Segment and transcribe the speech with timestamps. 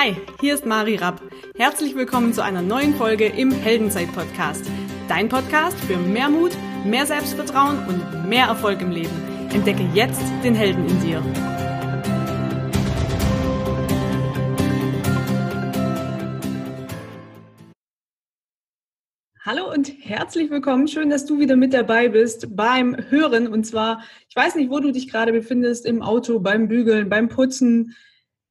[0.00, 1.20] Hi, hier ist Mari Rapp.
[1.56, 4.64] Herzlich willkommen zu einer neuen Folge im Heldenzeit-Podcast.
[5.08, 6.52] Dein Podcast für mehr Mut,
[6.84, 9.10] mehr Selbstvertrauen und mehr Erfolg im Leben.
[9.52, 11.20] Entdecke jetzt den Helden in dir.
[19.44, 20.86] Hallo und herzlich willkommen.
[20.86, 23.48] Schön, dass du wieder mit dabei bist beim Hören.
[23.48, 27.28] Und zwar, ich weiß nicht, wo du dich gerade befindest, im Auto, beim Bügeln, beim
[27.28, 27.96] Putzen,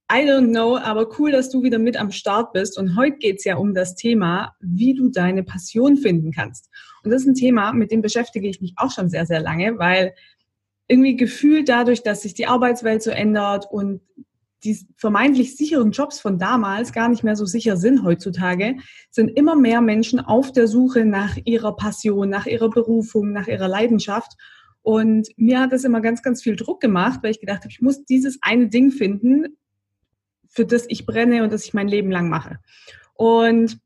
[0.09, 2.77] I don't know, aber cool, dass du wieder mit am Start bist.
[2.77, 6.69] Und heute geht's ja um das Thema, wie du deine Passion finden kannst.
[7.03, 9.77] Und das ist ein Thema, mit dem beschäftige ich mich auch schon sehr, sehr lange,
[9.77, 10.13] weil
[10.87, 13.99] irgendwie gefühlt dadurch, dass sich die Arbeitswelt so ändert und
[14.63, 18.77] die vermeintlich sicheren Jobs von damals gar nicht mehr so sicher sind heutzutage,
[19.11, 23.67] sind immer mehr Menschen auf der Suche nach ihrer Passion, nach ihrer Berufung, nach ihrer
[23.67, 24.31] Leidenschaft.
[24.81, 27.81] Und mir hat das immer ganz, ganz viel Druck gemacht, weil ich gedacht habe, ich
[27.81, 29.57] muss dieses eine Ding finden,
[30.57, 32.57] für das ich brenne und das ich mein Leben lang mache.
[33.13, 33.77] Und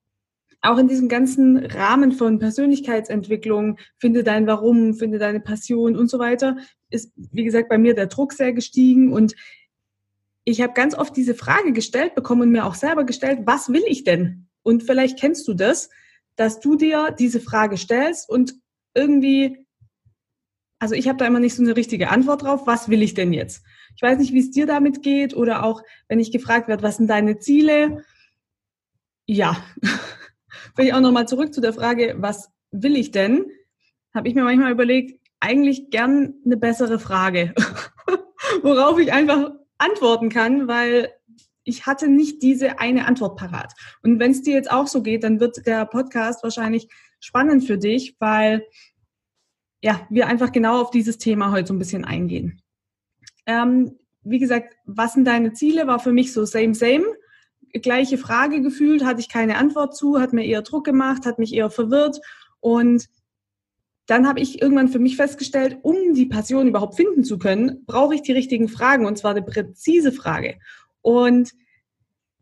[0.61, 6.17] auch in diesem ganzen Rahmen von Persönlichkeitsentwicklung, finde dein Warum, finde deine Passion und so
[6.17, 6.55] weiter,
[6.89, 9.35] ist, wie gesagt, bei mir der Druck sehr gestiegen und
[10.45, 13.83] ich habe ganz oft diese Frage gestellt bekommen und mir auch selber gestellt, was will
[13.85, 14.47] ich denn?
[14.63, 15.89] Und vielleicht kennst du das,
[16.37, 18.55] dass du dir diese Frage stellst und
[18.93, 19.65] irgendwie,
[20.79, 23.33] also ich habe da immer nicht so eine richtige Antwort drauf, was will ich denn
[23.33, 23.61] jetzt?
[23.95, 26.97] Ich weiß nicht, wie es dir damit geht oder auch, wenn ich gefragt werde, was
[26.97, 28.03] sind deine Ziele?
[29.25, 29.63] Ja,
[30.75, 33.45] will ich auch nochmal zurück zu der Frage, was will ich denn?
[34.13, 37.53] Habe ich mir manchmal überlegt, eigentlich gern eine bessere Frage,
[38.61, 41.11] worauf ich einfach antworten kann, weil
[41.63, 43.73] ich hatte nicht diese eine Antwort parat.
[44.03, 46.87] Und wenn es dir jetzt auch so geht, dann wird der Podcast wahrscheinlich
[47.19, 48.65] spannend für dich, weil
[49.83, 52.61] ja, wir einfach genau auf dieses Thema heute so ein bisschen eingehen.
[53.45, 55.87] Ähm, wie gesagt, was sind deine Ziele?
[55.87, 57.05] War für mich so same, same.
[57.73, 61.53] Gleiche Frage gefühlt, hatte ich keine Antwort zu, hat mir eher Druck gemacht, hat mich
[61.53, 62.19] eher verwirrt.
[62.59, 63.07] Und
[64.07, 68.15] dann habe ich irgendwann für mich festgestellt, um die Passion überhaupt finden zu können, brauche
[68.15, 70.59] ich die richtigen Fragen und zwar eine präzise Frage.
[71.01, 71.53] Und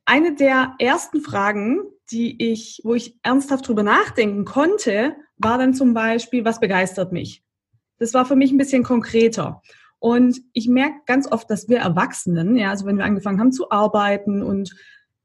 [0.06, 5.94] eine der ersten Fragen, die ich, wo ich ernsthaft drüber nachdenken konnte, war dann zum
[5.94, 7.44] Beispiel, was begeistert mich?
[8.00, 9.62] Das war für mich ein bisschen konkreter.
[10.00, 13.70] Und ich merke ganz oft, dass wir Erwachsenen, ja, also wenn wir angefangen haben zu
[13.70, 14.74] arbeiten und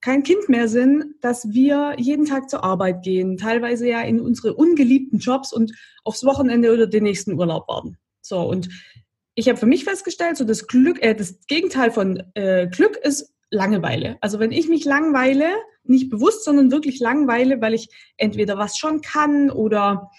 [0.00, 4.54] kein Kind mehr sind, dass wir jeden Tag zur Arbeit gehen, teilweise ja in unsere
[4.54, 7.96] ungeliebten Jobs und aufs Wochenende oder den nächsten Urlaub warten.
[8.20, 8.68] So, und
[9.34, 13.34] ich habe für mich festgestellt, so das Glück, äh, das Gegenteil von äh, Glück ist
[13.50, 14.16] Langeweile.
[14.20, 15.46] Also wenn ich mich langweile,
[15.84, 20.10] nicht bewusst, sondern wirklich langweile, weil ich entweder was schon kann oder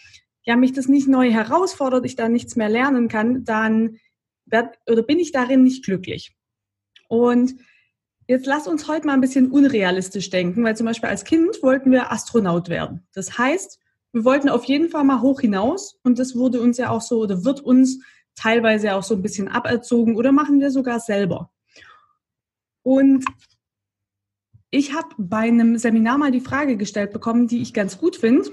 [0.46, 3.98] ja mich das nicht neu herausfordert, ich da nichts mehr lernen kann, dann
[4.46, 6.36] werd, oder bin ich darin nicht glücklich.
[7.08, 7.56] Und
[8.28, 11.92] jetzt lass uns heute mal ein bisschen unrealistisch denken, weil zum Beispiel als Kind wollten
[11.92, 13.08] wir Astronaut werden.
[13.14, 13.80] Das heißt,
[14.12, 17.20] wir wollten auf jeden Fall mal hoch hinaus und das wurde uns ja auch so
[17.20, 18.00] oder wird uns
[18.36, 21.52] teilweise auch so ein bisschen aberzogen oder machen wir sogar selber.
[22.82, 23.26] Und
[24.70, 28.52] ich habe bei einem Seminar mal die Frage gestellt bekommen, die ich ganz gut finde.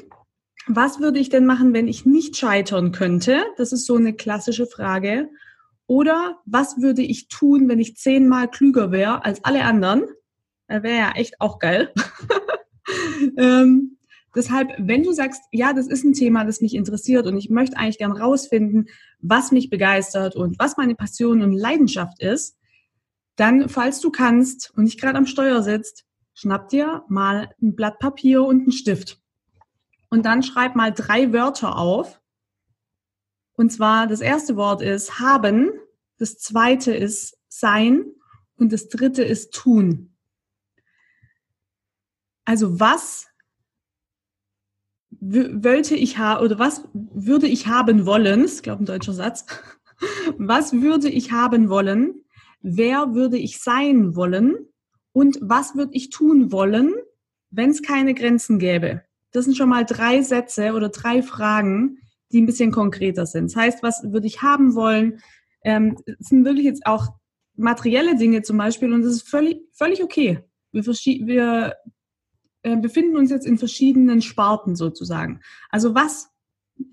[0.66, 3.44] Was würde ich denn machen, wenn ich nicht scheitern könnte?
[3.56, 5.28] Das ist so eine klassische Frage.
[5.92, 10.06] Oder was würde ich tun, wenn ich zehnmal klüger wäre als alle anderen?
[10.66, 11.92] Wäre ja echt auch geil.
[13.36, 13.98] ähm,
[14.34, 17.76] deshalb, wenn du sagst, ja, das ist ein Thema, das mich interessiert und ich möchte
[17.76, 18.88] eigentlich gern rausfinden,
[19.20, 22.56] was mich begeistert und was meine Passion und Leidenschaft ist,
[23.36, 27.98] dann, falls du kannst und nicht gerade am Steuer sitzt, schnapp dir mal ein Blatt
[27.98, 29.20] Papier und einen Stift.
[30.08, 32.18] Und dann schreib mal drei Wörter auf.
[33.52, 35.70] Und zwar das erste Wort ist haben,
[36.22, 38.04] das zweite ist sein
[38.54, 40.16] und das dritte ist tun.
[42.44, 43.26] Also was
[45.20, 48.44] wollte ich haben oder was würde ich haben wollen?
[48.44, 49.46] Ich glaube ein deutscher Satz.
[50.36, 52.24] Was würde ich haben wollen,
[52.60, 54.56] wer würde ich sein wollen
[55.12, 56.92] und was würde ich tun wollen,
[57.50, 59.04] wenn es keine Grenzen gäbe.
[59.30, 61.98] Das sind schon mal drei Sätze oder drei Fragen,
[62.32, 63.44] die ein bisschen konkreter sind.
[63.44, 65.20] Das heißt, was würde ich haben wollen?
[65.64, 67.08] Ähm, das sind wirklich jetzt auch
[67.56, 70.40] materielle Dinge zum Beispiel und das ist völlig, völlig okay.
[70.72, 71.74] Wir, wir
[72.62, 75.40] äh, befinden uns jetzt in verschiedenen Sparten sozusagen.
[75.70, 76.30] Also was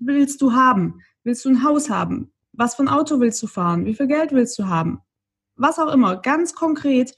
[0.00, 1.00] willst du haben?
[1.24, 2.32] Willst du ein Haus haben?
[2.52, 3.84] Was für ein Auto willst du fahren?
[3.86, 5.00] Wie viel Geld willst du haben?
[5.60, 7.14] was auch immer, ganz konkret,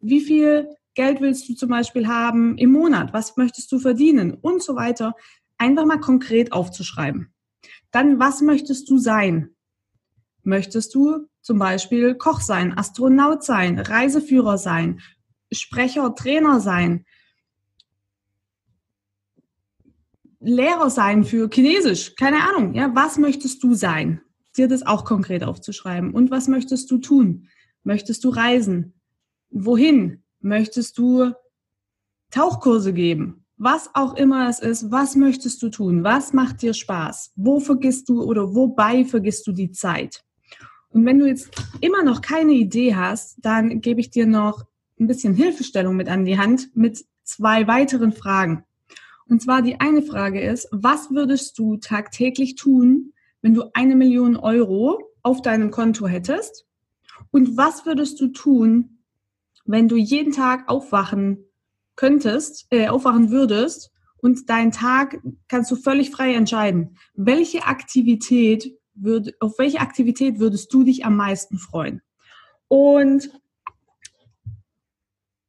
[0.00, 4.62] wie viel Geld willst du zum Beispiel haben im Monat, was möchtest du verdienen und
[4.62, 5.14] so weiter,
[5.58, 7.32] einfach mal konkret aufzuschreiben.
[7.90, 9.55] Dann, was möchtest du sein?
[10.46, 15.00] Möchtest du zum Beispiel Koch sein, Astronaut sein, Reiseführer sein,
[15.50, 17.04] Sprecher, Trainer sein,
[20.38, 22.74] Lehrer sein für Chinesisch, keine Ahnung.
[22.74, 24.20] Ja, was möchtest du sein?
[24.56, 26.14] Dir das auch konkret aufzuschreiben.
[26.14, 27.48] Und was möchtest du tun?
[27.82, 28.94] Möchtest du reisen?
[29.50, 30.22] Wohin?
[30.38, 31.32] Möchtest du
[32.30, 33.44] Tauchkurse geben?
[33.56, 36.04] Was auch immer es ist, was möchtest du tun?
[36.04, 37.32] Was macht dir Spaß?
[37.34, 40.22] Wo vergisst du oder wobei vergisst du die Zeit?
[40.96, 41.50] Und wenn du jetzt
[41.82, 44.64] immer noch keine Idee hast, dann gebe ich dir noch
[44.98, 48.64] ein bisschen Hilfestellung mit an die Hand mit zwei weiteren Fragen.
[49.28, 53.12] Und zwar die eine Frage ist, was würdest du tagtäglich tun,
[53.42, 56.66] wenn du eine Million Euro auf deinem Konto hättest?
[57.30, 59.00] Und was würdest du tun,
[59.66, 61.44] wenn du jeden Tag aufwachen
[61.94, 66.96] könntest, äh, aufwachen würdest und deinen Tag kannst du völlig frei entscheiden.
[67.12, 72.02] Welche Aktivität würde, auf welche Aktivität würdest du dich am meisten freuen?
[72.68, 73.30] Und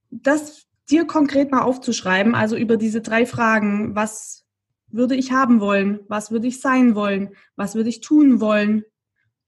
[0.10, 4.46] das dir konkret mal aufzuschreiben, also über diese drei Fragen, was
[4.90, 8.84] würde ich haben wollen, was würde ich sein wollen, was würde ich tun wollen,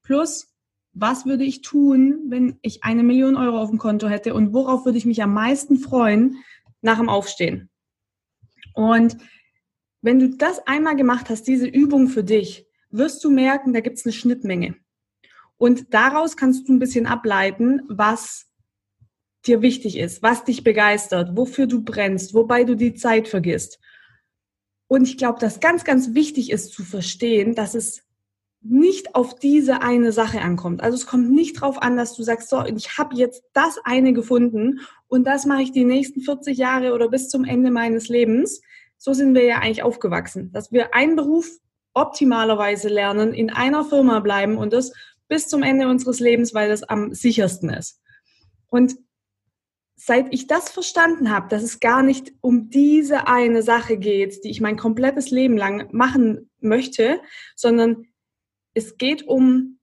[0.02, 0.54] plus
[0.92, 4.84] was würde ich tun, wenn ich eine Million Euro auf dem Konto hätte und worauf
[4.84, 6.36] würde ich mich am meisten freuen
[6.82, 7.70] nach dem Aufstehen.
[8.74, 9.16] Und
[10.02, 13.98] wenn du das einmal gemacht hast, diese Übung für dich, wirst du merken, da gibt
[13.98, 14.76] es eine Schnittmenge.
[15.56, 18.46] Und daraus kannst du ein bisschen ableiten, was
[19.46, 23.78] dir wichtig ist, was dich begeistert, wofür du brennst, wobei du die Zeit vergisst.
[24.86, 28.02] Und ich glaube, dass ganz, ganz wichtig ist zu verstehen, dass es
[28.62, 30.82] nicht auf diese eine Sache ankommt.
[30.82, 34.12] Also es kommt nicht darauf an, dass du sagst, so, ich habe jetzt das eine
[34.12, 38.60] gefunden und das mache ich die nächsten 40 Jahre oder bis zum Ende meines Lebens.
[38.98, 41.48] So sind wir ja eigentlich aufgewachsen, dass wir einen Beruf
[41.94, 44.92] optimalerweise lernen, in einer Firma bleiben und das
[45.28, 48.00] bis zum Ende unseres Lebens, weil das am sichersten ist.
[48.68, 48.96] Und
[49.96, 54.50] seit ich das verstanden habe, dass es gar nicht um diese eine Sache geht, die
[54.50, 57.20] ich mein komplettes Leben lang machen möchte,
[57.54, 58.06] sondern
[58.72, 59.78] es geht um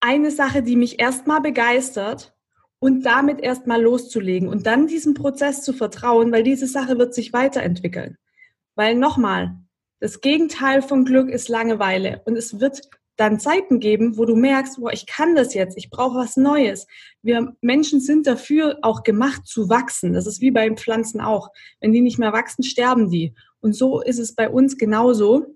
[0.00, 2.34] eine Sache, die mich erstmal begeistert
[2.78, 7.32] und damit erstmal loszulegen und dann diesem Prozess zu vertrauen, weil diese Sache wird sich
[7.32, 8.16] weiterentwickeln.
[8.74, 9.58] Weil nochmal,
[10.00, 14.80] das Gegenteil von Glück ist Langeweile und es wird dann Zeiten geben, wo du merkst,
[14.80, 16.86] boah, ich kann das jetzt, ich brauche was Neues.
[17.20, 20.14] Wir Menschen sind dafür auch gemacht zu wachsen.
[20.14, 21.50] Das ist wie bei Pflanzen auch.
[21.80, 23.34] Wenn die nicht mehr wachsen, sterben die.
[23.60, 25.54] Und so ist es bei uns genauso.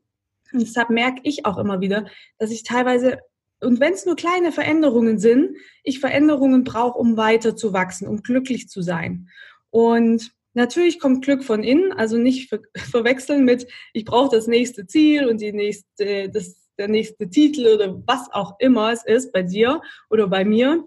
[0.52, 2.04] Und deshalb merke ich auch immer wieder,
[2.38, 3.18] dass ich teilweise,
[3.60, 8.22] und wenn es nur kleine Veränderungen sind, ich Veränderungen brauche, um weiter zu wachsen, um
[8.22, 9.30] glücklich zu sein.
[9.70, 14.86] Und Natürlich kommt Glück von innen, also nicht ver verwechseln mit, ich brauche das nächste
[14.86, 19.42] Ziel und die nächste, das der nächste Titel oder was auch immer es ist bei
[19.42, 19.80] dir
[20.10, 20.84] oder bei mir,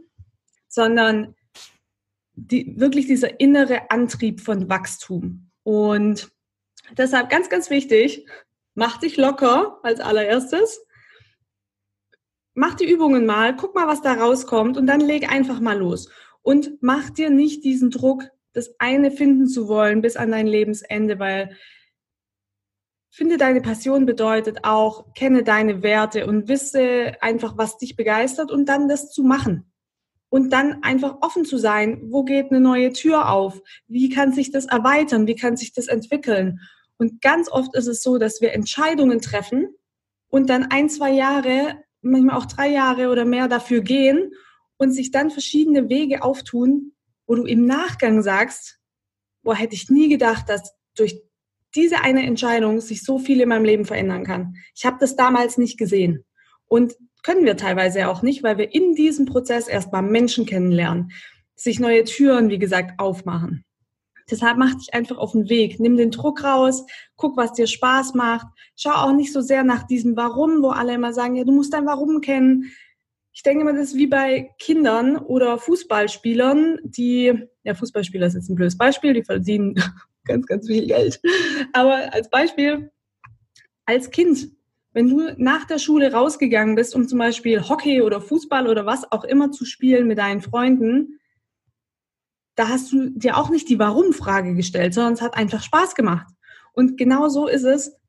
[0.67, 1.35] sondern
[2.33, 5.49] die, wirklich dieser innere Antrieb von Wachstum.
[5.63, 6.29] Und
[6.97, 8.27] deshalb ganz, ganz wichtig,
[8.75, 10.81] mach dich locker als allererstes.
[12.53, 16.09] Mach die Übungen mal, guck mal, was da rauskommt und dann leg einfach mal los.
[16.41, 18.23] Und mach dir nicht diesen Druck,
[18.57, 21.56] das eine finden zu wollen bis an dein Lebensende, weil
[23.18, 28.69] Finde deine Passion bedeutet auch, kenne deine Werte und wisse einfach, was dich begeistert und
[28.69, 29.71] dann das zu machen.
[30.30, 33.59] Und dann einfach offen zu sein, wo geht eine neue Tür auf?
[33.88, 35.25] Wie kann sich das erweitern?
[35.25, 36.60] Wie kann sich das entwickeln?
[37.00, 39.74] Und ganz oft ist es so, dass wir Entscheidungen treffen
[40.29, 44.31] und dann ein, zwei Jahre, manchmal auch drei Jahre oder mehr dafür gehen
[44.77, 46.91] und sich dann verschiedene Wege auftun,
[47.27, 48.79] wo du im Nachgang sagst,
[49.43, 51.22] boah, hätte ich nie gedacht, dass durch
[51.75, 54.55] diese eine Entscheidung sich so viel in meinem Leben verändern kann.
[54.74, 56.25] Ich habe das damals nicht gesehen.
[56.67, 61.12] Und können wir teilweise auch nicht, weil wir in diesem Prozess erstmal Menschen kennenlernen,
[61.55, 63.65] sich neue Türen, wie gesagt, aufmachen.
[64.29, 68.13] Deshalb mach dich einfach auf den Weg, nimm den Druck raus, guck, was dir Spaß
[68.13, 68.48] macht.
[68.75, 71.74] Schau auch nicht so sehr nach diesem Warum, wo alle immer sagen, ja, du musst
[71.74, 72.72] dein Warum kennen.
[73.38, 78.50] Ich denke immer, das ist wie bei Kindern oder Fußballspielern, die, ja, Fußballspieler ist jetzt
[78.50, 79.75] ein blödes Beispiel, die verdienen
[80.25, 81.22] ganz, ganz viel Geld.
[81.72, 82.89] Aber als Beispiel,
[83.86, 84.50] als Kind,
[84.91, 89.12] wenn du nach der Schule rausgegangen bist, um zum Beispiel Hockey oder Fußball oder was
[89.12, 91.20] auch immer zu spielen mit deinen Freunden,
[92.56, 96.25] da hast du dir auch nicht die Warum-Frage gestellt, sondern es hat einfach Spaß gemacht.
[96.74, 98.00] Und genau so ist es,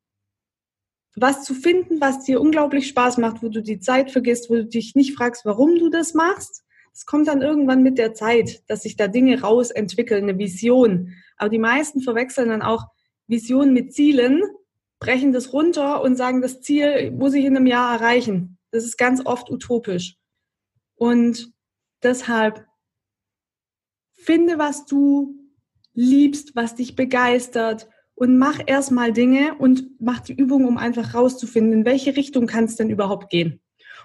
[1.21, 4.65] was zu finden, was dir unglaublich Spaß macht, wo du die Zeit vergisst, wo du
[4.65, 6.63] dich nicht fragst, warum du das machst.
[6.93, 11.13] Es kommt dann irgendwann mit der Zeit, dass sich da Dinge rausentwickeln, eine Vision.
[11.37, 12.85] Aber die meisten verwechseln dann auch
[13.27, 14.41] Visionen mit Zielen,
[14.99, 18.57] brechen das runter und sagen, das Ziel muss ich in einem Jahr erreichen.
[18.71, 20.17] Das ist ganz oft utopisch.
[20.95, 21.53] Und
[22.03, 22.65] deshalb
[24.13, 25.35] finde, was du
[25.93, 27.87] liebst, was dich begeistert
[28.19, 32.65] und mach erstmal Dinge und mach die Übung, um einfach rauszufinden, in welche Richtung kann
[32.65, 33.61] es denn überhaupt gehen.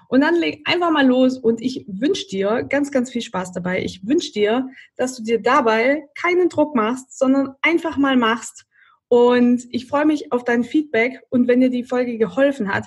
[0.09, 3.83] Und dann leg einfach mal los und ich wünsche dir ganz, ganz viel Spaß dabei.
[3.83, 8.67] Ich wünsche dir, dass du dir dabei keinen Druck machst, sondern einfach mal machst.
[9.09, 12.87] Und ich freue mich auf dein Feedback und wenn dir die Folge geholfen hat,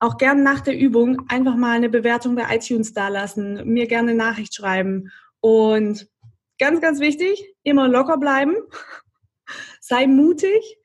[0.00, 4.18] auch gerne nach der Übung einfach mal eine Bewertung bei iTunes dalassen, mir gerne eine
[4.18, 6.06] Nachricht schreiben und
[6.58, 8.54] ganz, ganz wichtig, immer locker bleiben,
[9.80, 10.78] sei mutig,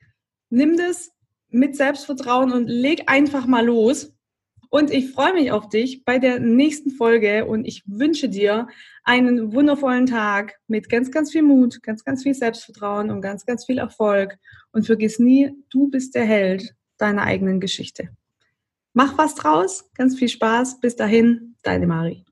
[0.50, 1.12] nimm das
[1.48, 4.12] mit Selbstvertrauen und leg einfach mal los.
[4.70, 8.68] Und ich freue mich auf dich bei der nächsten Folge und ich wünsche dir
[9.04, 13.66] einen wundervollen Tag mit ganz, ganz viel Mut, ganz, ganz viel Selbstvertrauen und ganz, ganz
[13.66, 14.38] viel Erfolg.
[14.72, 18.08] Und vergiss nie, du bist der Held deiner eigenen Geschichte.
[18.94, 20.80] Mach was draus, ganz viel Spaß.
[20.80, 22.24] Bis dahin, deine Mari.